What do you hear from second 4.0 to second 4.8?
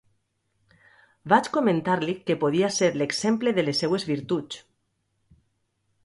virtuts.